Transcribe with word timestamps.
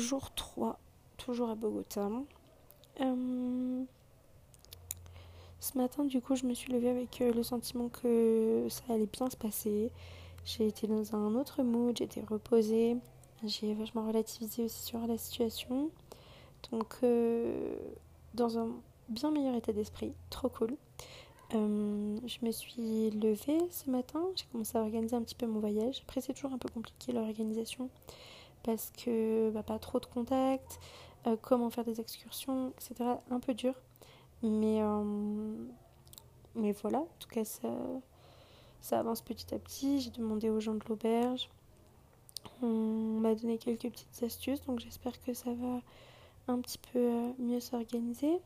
jour 0.00 0.32
3, 0.34 0.78
toujours 1.16 1.50
à 1.50 1.54
Bogota. 1.54 2.08
Euh, 3.00 3.84
ce 5.60 5.78
matin, 5.78 6.04
du 6.04 6.20
coup, 6.20 6.34
je 6.34 6.46
me 6.46 6.54
suis 6.54 6.72
levée 6.72 6.88
avec 6.88 7.20
euh, 7.20 7.32
le 7.32 7.42
sentiment 7.42 7.88
que 7.88 8.66
ça 8.68 8.82
allait 8.88 9.06
bien 9.06 9.28
se 9.30 9.36
passer. 9.36 9.92
J'ai 10.44 10.66
été 10.66 10.86
dans 10.86 11.14
un 11.14 11.34
autre 11.34 11.62
mood, 11.62 11.96
j'étais 11.96 12.22
reposée. 12.22 12.96
J'ai 13.44 13.74
vachement 13.74 14.06
relativisé 14.06 14.64
aussi 14.64 14.82
sur 14.82 15.06
la 15.06 15.18
situation. 15.18 15.90
Donc, 16.72 16.96
euh, 17.02 17.74
dans 18.34 18.58
un 18.58 18.68
bien 19.08 19.30
meilleur 19.30 19.54
état 19.54 19.72
d'esprit, 19.72 20.12
trop 20.30 20.48
cool. 20.48 20.74
Je 21.52 22.46
me 22.46 22.52
suis 22.52 23.10
levée 23.10 23.58
ce 23.70 23.90
matin, 23.90 24.22
j'ai 24.36 24.44
commencé 24.52 24.78
à 24.78 24.82
organiser 24.82 25.16
un 25.16 25.22
petit 25.22 25.34
peu 25.34 25.46
mon 25.46 25.58
voyage. 25.58 26.00
Après, 26.06 26.20
c'est 26.20 26.32
toujours 26.32 26.52
un 26.52 26.58
peu 26.58 26.68
compliqué 26.68 27.10
l'organisation 27.12 27.90
parce 28.62 28.92
que 28.92 29.50
bah, 29.50 29.62
pas 29.62 29.78
trop 29.78 30.00
de 30.00 30.06
contacts, 30.06 30.80
euh, 31.26 31.36
comment 31.40 31.70
faire 31.70 31.84
des 31.84 32.00
excursions, 32.00 32.72
etc. 32.76 33.10
Un 33.30 33.40
peu 33.40 33.54
dur. 33.54 33.74
Mais, 34.42 34.82
euh, 34.82 35.54
mais 36.54 36.72
voilà, 36.72 36.98
en 36.98 37.08
tout 37.18 37.28
cas, 37.28 37.44
ça, 37.44 37.68
ça 38.80 38.98
avance 39.00 39.20
petit 39.20 39.54
à 39.54 39.58
petit. 39.58 40.00
J'ai 40.00 40.10
demandé 40.10 40.50
aux 40.50 40.60
gens 40.60 40.74
de 40.74 40.84
l'auberge. 40.88 41.50
On 42.62 42.66
m'a 43.20 43.34
donné 43.34 43.58
quelques 43.58 43.90
petites 43.90 44.22
astuces, 44.22 44.62
donc 44.62 44.80
j'espère 44.80 45.20
que 45.22 45.34
ça 45.34 45.52
va 45.52 45.80
un 46.48 46.60
petit 46.60 46.78
peu 46.92 47.32
mieux 47.38 47.60
s'organiser. 47.60 48.40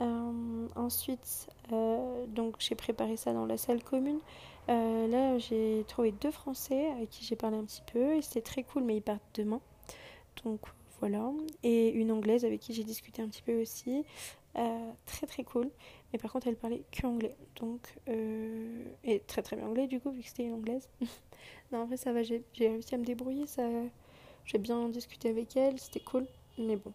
Euh, 0.00 0.68
ensuite, 0.76 1.48
euh, 1.72 2.26
donc 2.26 2.56
j'ai 2.58 2.74
préparé 2.74 3.16
ça 3.16 3.32
dans 3.32 3.46
la 3.46 3.56
salle 3.56 3.82
commune. 3.82 4.20
Euh, 4.68 5.06
là, 5.08 5.38
j'ai 5.38 5.84
trouvé 5.88 6.12
deux 6.12 6.30
Français 6.30 6.90
avec 6.92 7.10
qui 7.10 7.24
j'ai 7.24 7.36
parlé 7.36 7.56
un 7.56 7.64
petit 7.64 7.82
peu 7.92 8.20
c'était 8.22 8.40
très 8.40 8.62
cool, 8.62 8.84
mais 8.84 8.96
ils 8.96 9.02
partent 9.02 9.22
demain. 9.34 9.60
Donc 10.44 10.60
voilà. 11.00 11.30
Et 11.62 11.90
une 11.90 12.12
Anglaise 12.12 12.44
avec 12.44 12.60
qui 12.60 12.72
j'ai 12.74 12.84
discuté 12.84 13.22
un 13.22 13.28
petit 13.28 13.42
peu 13.42 13.60
aussi. 13.60 14.04
très 15.06 15.26
très 15.26 15.44
cool. 15.44 15.70
Mais 16.12 16.18
par 16.18 16.32
contre, 16.32 16.48
elle 16.48 16.56
parlait 16.56 16.82
que 16.90 17.06
anglais. 17.06 17.36
Donc, 17.60 17.80
et 18.06 19.20
très 19.26 19.42
très 19.42 19.56
bien 19.56 19.66
anglais 19.66 19.86
du 19.86 20.00
coup, 20.00 20.10
vu 20.10 20.22
que 20.22 20.28
c'était 20.28 20.44
une 20.44 20.54
Anglaise. 20.54 20.88
non, 21.72 21.80
en 21.80 21.86
vrai, 21.86 21.96
ça 21.96 22.12
va, 22.12 22.22
j'ai 22.22 22.42
réussi 22.58 22.94
à 22.94 22.98
me 22.98 23.04
débrouiller. 23.04 23.46
Ça... 23.46 23.62
J'ai 24.44 24.58
bien 24.58 24.88
discuté 24.88 25.28
avec 25.28 25.56
elle, 25.56 25.78
c'était 25.78 26.00
cool. 26.00 26.26
Mais 26.58 26.76
bon, 26.76 26.92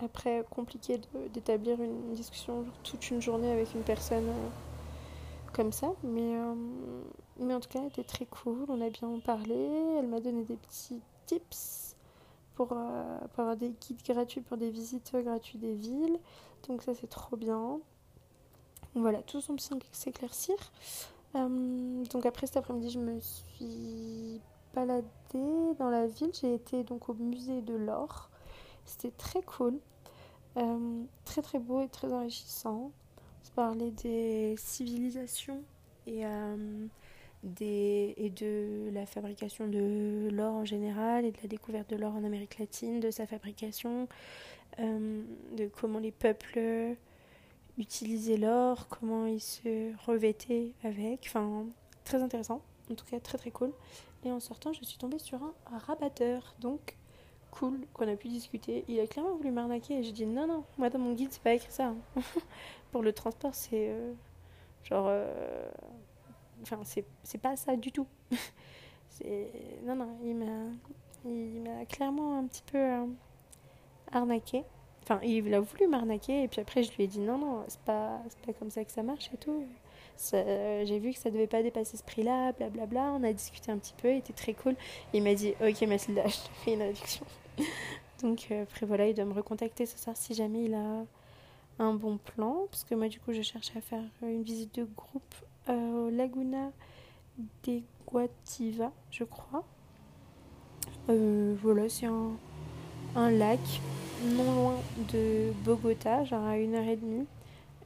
après, 0.00 0.44
compliqué 0.50 1.00
d'établir 1.32 1.80
une 1.82 2.12
discussion 2.12 2.64
toute 2.84 3.10
une 3.10 3.20
journée 3.20 3.50
avec 3.50 3.74
une 3.74 3.82
personne 3.82 4.28
euh, 4.28 4.48
comme 5.52 5.72
ça. 5.72 5.92
Mais, 6.04 6.36
euh, 6.36 6.54
mais 7.40 7.54
en 7.54 7.60
tout 7.60 7.68
cas, 7.68 7.80
elle 7.80 7.88
était 7.88 8.04
très 8.04 8.26
cool. 8.26 8.64
On 8.68 8.80
a 8.80 8.90
bien 8.90 9.18
parlé. 9.24 9.56
Elle 9.98 10.06
m'a 10.06 10.20
donné 10.20 10.44
des 10.44 10.56
petits 10.56 11.00
tips 11.26 11.96
pour, 12.54 12.72
euh, 12.72 13.18
pour, 13.32 13.40
avoir 13.40 13.56
des 13.56 13.70
guides 13.70 14.02
gratuits 14.04 14.40
pour 14.40 14.56
des 14.56 14.70
visites 14.70 15.12
gratuites 15.16 15.60
des 15.60 15.74
villes. 15.74 16.18
Donc 16.68 16.82
ça, 16.82 16.94
c'est 16.94 17.10
trop 17.10 17.36
bien. 17.36 17.80
Voilà, 18.94 19.22
tout 19.22 19.40
semble 19.40 19.60
s'éclaircir. 19.92 20.56
donc 21.34 22.24
après 22.24 22.46
cet 22.46 22.56
après-midi, 22.56 22.90
je 22.90 22.98
me 22.98 23.20
suis 23.20 24.40
baladée 24.74 25.74
dans 25.78 25.90
la 25.90 26.06
ville. 26.06 26.30
J'ai 26.40 26.54
été 26.54 26.84
donc 26.84 27.08
au 27.08 27.14
musée 27.14 27.62
de 27.62 27.74
l'or. 27.74 28.30
C'était 28.88 29.10
très 29.10 29.42
cool, 29.42 29.78
euh, 30.56 31.02
très 31.26 31.42
très 31.42 31.58
beau 31.58 31.82
et 31.82 31.88
très 31.88 32.10
enrichissant. 32.10 32.90
On 33.18 33.54
parlait 33.54 33.90
des 33.90 34.54
civilisations 34.56 35.62
et, 36.06 36.24
euh, 36.24 36.86
des, 37.42 38.14
et 38.16 38.30
de 38.30 38.88
la 38.92 39.04
fabrication 39.04 39.68
de 39.68 40.30
l'or 40.32 40.54
en 40.54 40.64
général 40.64 41.26
et 41.26 41.32
de 41.32 41.36
la 41.42 41.48
découverte 41.48 41.90
de 41.90 41.96
l'or 41.96 42.14
en 42.14 42.24
Amérique 42.24 42.58
latine, 42.58 42.98
de 42.98 43.10
sa 43.10 43.26
fabrication, 43.26 44.08
euh, 44.78 45.22
de 45.56 45.68
comment 45.68 45.98
les 45.98 46.12
peuples 46.12 46.96
utilisaient 47.76 48.38
l'or, 48.38 48.88
comment 48.88 49.26
ils 49.26 49.42
se 49.42 49.94
revêtaient 50.06 50.72
avec. 50.82 51.24
Enfin, 51.26 51.66
très 52.04 52.22
intéressant, 52.22 52.62
en 52.90 52.94
tout 52.94 53.04
cas 53.04 53.20
très 53.20 53.36
très 53.36 53.50
cool. 53.50 53.72
Et 54.24 54.32
en 54.32 54.40
sortant, 54.40 54.72
je 54.72 54.82
suis 54.82 54.98
tombée 54.98 55.18
sur 55.18 55.42
un 55.42 55.78
rabatteur. 55.78 56.54
Donc, 56.60 56.96
cool 57.50 57.80
qu'on 57.92 58.10
a 58.10 58.16
pu 58.16 58.28
discuter. 58.28 58.84
Il 58.88 59.00
a 59.00 59.06
clairement 59.06 59.36
voulu 59.36 59.50
m'arnaquer 59.50 59.98
et 59.98 60.02
j'ai 60.02 60.12
dit 60.12 60.26
non, 60.26 60.46
non, 60.46 60.64
moi 60.76 60.90
dans 60.90 60.98
mon 60.98 61.12
guide, 61.12 61.28
c'est 61.30 61.42
pas 61.42 61.52
écrit 61.52 61.72
ça. 61.72 61.86
Hein. 61.86 61.96
Pour 62.92 63.02
le 63.02 63.12
transport, 63.12 63.54
c'est 63.54 63.90
euh, 63.90 64.12
genre. 64.84 65.06
Euh, 65.08 65.70
enfin, 66.62 66.80
c'est 66.84 67.38
pas 67.38 67.56
ça 67.56 67.76
du 67.76 67.92
tout. 67.92 68.06
non, 69.84 69.96
non, 69.96 70.16
il 70.24 71.62
m'a 71.62 71.84
clairement 71.86 72.38
un 72.38 72.46
petit 72.46 72.62
peu 72.62 72.78
euh, 72.78 73.06
arnaqué. 74.12 74.64
Enfin, 75.10 75.20
il 75.24 75.54
a 75.54 75.60
voulu 75.60 75.86
m'arnaquer 75.86 76.42
et 76.42 76.48
puis 76.48 76.60
après, 76.60 76.82
je 76.82 76.94
lui 76.94 77.04
ai 77.04 77.06
dit 77.06 77.20
non, 77.20 77.38
non, 77.38 77.64
c'est 77.66 77.80
pas, 77.80 78.20
pas 78.44 78.52
comme 78.52 78.70
ça 78.70 78.84
que 78.84 78.92
ça 78.92 79.02
marche 79.02 79.30
et 79.32 79.38
tout. 79.38 79.64
J'ai 80.20 80.98
vu 80.98 81.12
que 81.12 81.18
ça 81.18 81.30
devait 81.30 81.46
pas 81.46 81.62
dépasser 81.62 81.96
ce 81.96 82.02
prix-là, 82.02 82.52
blablabla. 82.52 83.12
On 83.12 83.22
a 83.24 83.32
discuté 83.32 83.72
un 83.72 83.78
petit 83.78 83.94
peu, 83.96 84.12
il 84.12 84.18
était 84.18 84.34
très 84.34 84.52
cool. 84.52 84.76
Il 85.14 85.22
m'a 85.22 85.32
dit 85.32 85.54
Ok, 85.62 85.80
Mathilda, 85.88 86.26
je 86.26 86.36
te 86.36 86.48
fais 86.62 86.74
une 86.74 86.82
réduction. 86.82 87.24
Donc 88.20 88.48
euh, 88.50 88.64
après, 88.64 88.84
voilà, 88.84 89.08
il 89.08 89.14
doit 89.14 89.24
me 89.24 89.32
recontacter 89.32 89.86
ce 89.86 89.96
soir 89.96 90.14
si 90.14 90.34
jamais 90.34 90.64
il 90.64 90.74
a 90.74 91.06
un 91.78 91.94
bon 91.94 92.18
plan. 92.18 92.66
Parce 92.70 92.84
que 92.84 92.94
moi, 92.94 93.08
du 93.08 93.18
coup, 93.18 93.32
je 93.32 93.40
cherche 93.40 93.74
à 93.78 93.80
faire 93.80 94.04
une 94.20 94.42
visite 94.42 94.74
de 94.74 94.86
groupe 94.94 95.34
au 95.68 96.10
Laguna 96.10 96.70
de 97.64 97.80
Guativa, 98.06 98.92
je 99.10 99.24
crois. 99.24 99.64
Euh, 101.08 101.56
voilà, 101.62 101.88
c'est 101.88 102.04
un, 102.04 102.32
un 103.16 103.30
lac 103.30 103.60
non 104.22 104.52
loin 104.52 104.76
de 105.12 105.52
Bogota, 105.64 106.24
genre 106.24 106.44
à 106.44 106.58
une 106.58 106.74
heure 106.74 106.88
et 106.88 106.96
demie. 106.96 107.26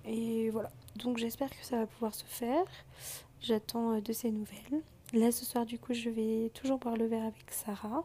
Et 0.06 0.50
voilà. 0.50 0.70
Donc 0.96 1.18
j'espère 1.18 1.50
que 1.50 1.64
ça 1.64 1.78
va 1.78 1.86
pouvoir 1.86 2.14
se 2.14 2.24
faire. 2.24 2.64
J'attends 3.40 3.92
euh, 3.96 4.00
de 4.00 4.12
ces 4.12 4.30
nouvelles. 4.30 4.82
Là 5.12 5.30
ce 5.30 5.44
soir 5.44 5.66
du 5.66 5.78
coup 5.78 5.92
je 5.92 6.08
vais 6.08 6.50
toujours 6.54 6.78
boire 6.78 6.96
le 6.96 7.06
verre 7.06 7.24
avec 7.24 7.50
Sarah, 7.50 8.04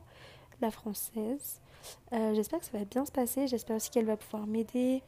la 0.61 0.71
française. 0.71 1.61
Euh, 2.11 2.33
j'espère 2.33 2.59
que 2.59 2.65
ça 2.65 2.77
va 2.77 2.85
bien 2.85 3.05
se 3.05 3.11
passer. 3.11 3.47
J'espère 3.47 3.77
aussi 3.77 3.89
qu'elle 3.89 4.05
va 4.05 4.17
pouvoir 4.17 4.45
m'aider 4.45 5.01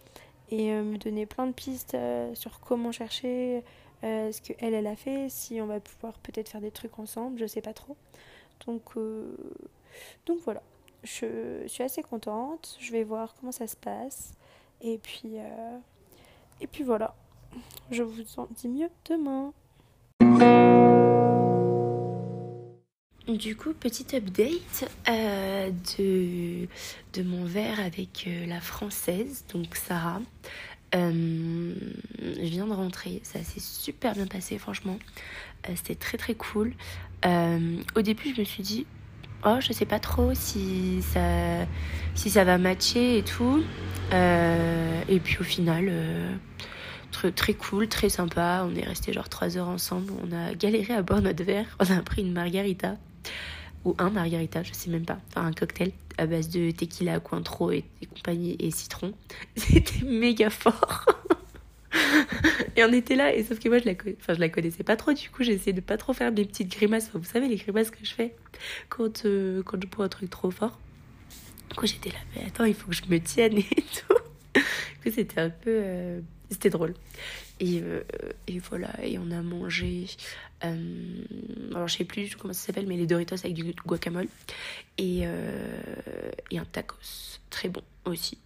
et 0.50 0.72
euh, 0.72 0.84
me 0.84 0.98
donner 0.98 1.26
plein 1.26 1.48
de 1.48 1.52
pistes 1.52 1.98
sur 2.34 2.60
comment 2.60 2.92
chercher 2.92 3.64
ce 4.02 4.42
qu'elle 4.42 4.74
elle 4.74 4.88
a 4.88 4.96
fait, 4.96 5.28
si 5.28 5.60
on 5.60 5.66
va 5.66 5.82
pouvoir 5.82 6.14
peut-être 6.20 6.48
faire 6.48 6.62
des 6.62 6.72
trucs 6.72 6.98
ensemble, 7.00 7.38
je 7.38 7.46
sais 7.46 7.60
pas 7.60 7.74
trop. 7.74 7.98
Donc, 8.66 8.94
donc 10.26 10.40
voilà, 10.46 10.62
je 11.04 11.64
suis 11.68 11.84
assez 11.84 12.02
contente. 12.02 12.78
Je 12.80 12.92
vais 12.92 13.04
voir 13.04 13.36
comment 13.40 13.52
ça 13.52 13.68
se 13.68 13.76
passe. 13.76 14.34
Et 14.82 14.98
puis, 14.98 15.36
et 16.62 16.68
puis 16.68 16.84
voilà. 16.84 17.16
Je 17.92 18.04
vous 18.04 18.24
en 18.38 18.48
dis 18.52 18.68
mieux 18.68 18.90
demain. 19.10 19.54
Du 23.28 23.56
coup, 23.56 23.74
petit 23.74 24.16
update 24.16 24.90
euh, 25.08 25.70
de, 26.00 26.68
de 27.14 27.24
mon 27.24 27.46
verre 27.46 27.80
avec 27.80 28.26
euh, 28.26 28.48
la 28.48 28.60
française, 28.60 29.46
donc 29.54 29.76
Sarah. 29.76 30.20
Euh, 30.96 31.76
je 32.20 32.48
viens 32.48 32.66
de 32.66 32.74
rentrer, 32.74 33.22
ça 33.22 33.44
s'est 33.44 33.60
super 33.60 34.14
bien 34.14 34.26
passé, 34.26 34.58
franchement. 34.58 34.98
C'était 35.76 35.94
très 35.94 36.18
très 36.18 36.34
cool. 36.34 36.74
au 37.24 38.02
début, 38.02 38.34
je 38.34 38.40
me 38.40 38.46
suis 38.46 38.64
dit, 38.64 38.88
oh, 39.46 39.58
je 39.60 39.74
sais 39.74 39.86
pas 39.86 40.00
trop 40.00 40.34
si 40.34 41.02
ça, 41.02 41.66
si 42.16 42.30
ça 42.30 42.44
va 42.44 42.58
matcher 42.58 43.18
et 43.18 43.24
tout. 43.24 43.64
et 44.12 45.20
puis 45.20 45.38
au 45.40 45.44
final 45.44 45.92
très 47.36 47.54
cool, 47.54 47.88
très 47.88 48.10
sympa. 48.10 48.66
On 48.70 48.76
est 48.76 48.86
resté 48.86 49.14
genre 49.14 49.30
3 49.30 49.58
heures 49.58 49.68
ensemble. 49.68 50.14
On 50.24 50.32
a 50.32 50.54
galéré 50.54 50.94
à 50.94 51.02
boire 51.02 51.22
notre 51.22 51.44
verre. 51.44 51.78
On 51.80 51.92
a 51.92 52.02
pris 52.02 52.22
une 52.22 52.32
margarita. 52.32 52.98
Ou 53.86 53.96
un 53.98 54.10
margarita, 54.10 54.64
je 54.64 54.74
sais 54.74 54.90
même 54.90 55.06
pas. 55.06 55.20
Enfin, 55.30 55.46
un 55.46 55.54
cocktail 55.54 55.92
à 56.18 56.26
base 56.26 56.50
de 56.50 56.72
tequila, 56.72 57.20
cointreau 57.20 57.72
et, 57.72 57.86
compagnie 58.14 58.56
et 58.60 58.72
citron. 58.72 59.14
C'était 59.56 60.06
méga 60.06 60.50
fort. 60.50 61.06
et 62.76 62.84
on 62.84 62.94
était 62.94 63.16
là, 63.16 63.34
et 63.34 63.44
sauf 63.44 63.60
que 63.60 63.70
moi 63.70 63.80
je 63.80 63.86
la, 63.86 63.94
enfin, 63.94 64.34
je 64.34 64.40
la 64.40 64.50
connaissais 64.50 64.84
pas 64.84 64.96
trop, 64.96 65.14
du 65.14 65.30
coup 65.30 65.44
j'essayais 65.44 65.74
de 65.74 65.82
pas 65.82 65.98
trop 65.98 66.14
faire 66.14 66.32
des 66.32 66.46
petites 66.46 66.72
grimaces. 66.72 67.10
vous 67.14 67.24
savez, 67.24 67.48
les 67.48 67.56
grimaces 67.56 67.90
que 67.90 68.04
je 68.04 68.14
fais 68.14 68.36
quand, 68.90 69.26
euh, 69.26 69.64
quand 69.64 69.82
je 69.82 69.88
bois 69.88 70.06
un 70.06 70.10
truc 70.10 70.30
trop 70.30 70.52
fort. 70.52 70.80
Du 71.70 71.76
coup 71.76 71.88
j'étais 71.88 72.10
là, 72.10 72.20
mais 72.36 72.46
attends, 72.46 72.66
il 72.66 72.74
faut 72.74 72.90
que 72.90 72.96
je 72.96 73.06
me 73.10 73.20
tienne 73.20 73.58
et 73.58 73.64
tout. 74.08 74.14
Du 74.56 74.62
coup 75.04 75.12
c'était 75.14 75.42
un 75.42 75.50
peu. 75.50 75.70
Euh, 75.84 76.22
c'était 76.50 76.70
drôle. 76.70 76.94
Et, 77.60 77.82
euh, 77.82 78.04
et, 78.48 78.58
voilà, 78.60 78.90
et 79.04 79.20
on 79.20 79.32
a 79.32 79.42
mangé. 79.42 80.06
Alors, 80.62 81.88
je 81.88 81.98
sais 81.98 82.06
plus 82.06 82.36
comment 82.36 82.54
ça 82.54 82.68
s'appelle, 82.68 82.88
mais 82.88 82.96
les 82.96 83.06
Doritos 83.06 83.36
avec 83.36 83.54
du 83.54 83.74
guacamole. 83.86 84.28
Et, 84.98 85.24
et 86.52 86.58
un 86.58 86.66
tacos. 86.66 87.40
Très 87.50 87.68
bon 87.70 87.82
aussi. 88.06 88.38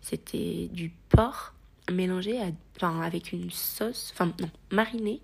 C'était 0.00 0.68
du 0.72 0.92
porc 1.08 1.55
mélangé 1.90 2.40
à, 2.40 2.46
enfin, 2.76 3.00
avec 3.00 3.32
une 3.32 3.50
sauce, 3.50 4.12
enfin, 4.14 4.32
non, 4.40 4.50
mariné 4.70 5.20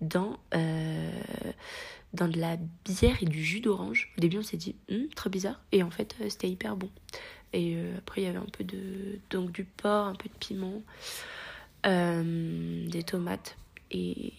dans, 0.00 0.38
dans 2.12 2.28
de 2.28 2.38
la 2.38 2.56
bière 2.84 3.16
et 3.22 3.26
du 3.26 3.42
jus 3.42 3.60
d'orange. 3.60 4.12
Au 4.18 4.20
début, 4.20 4.38
on 4.38 4.42
s'est 4.42 4.56
dit, 4.56 4.74
hum, 4.90 5.08
très 5.14 5.30
bizarre. 5.30 5.60
Et 5.72 5.82
en 5.82 5.90
fait, 5.90 6.14
c'était 6.28 6.48
hyper 6.48 6.76
bon. 6.76 6.90
Et 7.52 7.76
après, 7.98 8.22
il 8.22 8.24
y 8.24 8.26
avait 8.26 8.38
un 8.38 8.46
peu 8.46 8.64
de. 8.64 9.18
Donc, 9.30 9.52
du 9.52 9.64
porc, 9.64 10.06
un 10.06 10.14
peu 10.14 10.28
de 10.28 10.34
piment, 10.34 10.82
des 11.84 13.02
tomates 13.02 13.56
et 13.90 14.32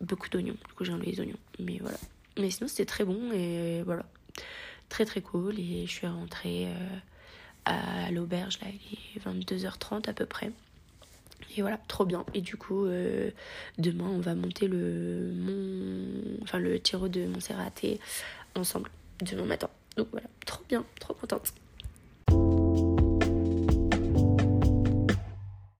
beaucoup 0.00 0.28
d'oignons. 0.28 0.56
Du 0.66 0.74
coup, 0.74 0.84
j'ai 0.84 0.92
enlevé 0.92 1.12
les 1.12 1.20
oignons. 1.20 1.38
Mais 1.58 1.78
voilà. 1.80 1.98
Mais 2.38 2.50
sinon, 2.50 2.68
c'était 2.68 2.84
très 2.84 3.04
bon 3.04 3.32
et 3.32 3.82
voilà. 3.84 4.04
Très 4.88 5.06
très 5.06 5.22
cool. 5.22 5.58
Et 5.58 5.86
je 5.86 5.90
suis 5.90 6.06
rentrée 6.06 6.68
à 7.66 8.10
l'auberge, 8.12 8.58
là, 8.62 8.68
il 8.70 9.16
est 9.16 9.24
22h30 9.24 10.08
à 10.08 10.12
peu 10.12 10.24
près. 10.24 10.52
Et 11.56 11.62
voilà, 11.62 11.78
trop 11.88 12.04
bien. 12.04 12.24
Et 12.34 12.40
du 12.40 12.56
coup, 12.56 12.84
euh, 12.86 13.30
demain, 13.78 14.08
on 14.08 14.20
va 14.20 14.34
monter 14.34 14.68
le 14.68 15.30
mont, 15.34 16.38
enfin 16.42 16.58
le 16.58 16.78
tiro 16.80 17.08
de 17.08 17.26
Montserrat 17.26 17.70
ensemble, 18.54 18.90
demain 19.22 19.44
matin. 19.44 19.70
Donc 19.96 20.08
voilà, 20.12 20.26
trop 20.44 20.62
bien, 20.68 20.84
trop 21.00 21.14
contente. 21.14 21.52